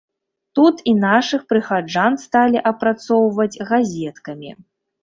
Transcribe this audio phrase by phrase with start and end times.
[0.59, 4.61] Тут і нашых прыхаджан сталі апрацоўваць газеткамі.